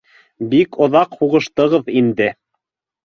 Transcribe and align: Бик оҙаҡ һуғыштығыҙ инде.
Бик 0.53 0.73
оҙаҡ 0.87 1.13
һуғыштығыҙ 1.21 1.93
инде. 2.03 2.31